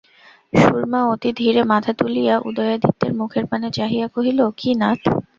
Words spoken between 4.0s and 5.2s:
কহিল, কী নাথ।